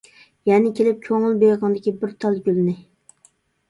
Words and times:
يەنە 0.51 0.71
كېلىپ 0.79 1.05
كۆڭۈل 1.09 1.39
بېغىڭدىكى 1.45 1.97
بىر 2.03 2.19
تال 2.23 2.43
گۈلنى! 2.51 2.79